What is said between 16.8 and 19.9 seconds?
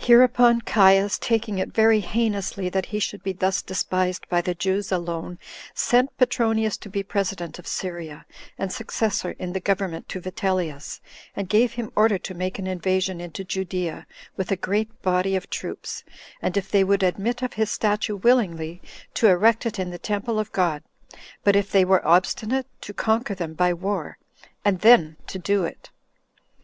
would admit of his statue willingly, to erect it in